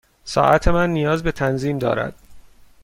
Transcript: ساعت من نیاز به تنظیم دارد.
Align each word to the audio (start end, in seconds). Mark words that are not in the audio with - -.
ساعت 0.23 0.67
من 0.67 0.89
نیاز 0.89 1.23
به 1.23 1.31
تنظیم 1.31 1.77
دارد. 1.79 2.15